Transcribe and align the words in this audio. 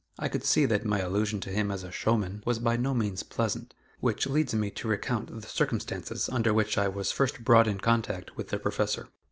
I 0.17 0.29
could 0.29 0.43
see 0.43 0.65
that 0.65 0.83
my 0.83 0.97
allusion 0.97 1.41
to 1.41 1.51
him 1.51 1.69
as 1.69 1.83
a 1.83 1.91
"showman" 1.91 2.41
was 2.43 2.57
by 2.57 2.75
no 2.75 2.95
means 2.95 3.21
pleasant, 3.21 3.75
which 3.99 4.25
leads 4.25 4.51
me 4.51 4.71
to 4.71 4.87
recount 4.87 5.29
the 5.43 5.47
circumstances 5.47 6.27
under 6.27 6.55
which 6.55 6.75
I 6.75 6.87
was 6.87 7.11
first 7.11 7.43
brought 7.43 7.67
in 7.67 7.77
contact 7.79 8.35
with 8.35 8.47
the 8.47 8.57
Professor. 8.57 9.09